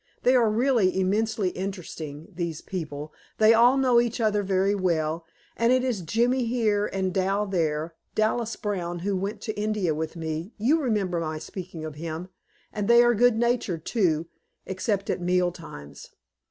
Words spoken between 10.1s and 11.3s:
me, you remember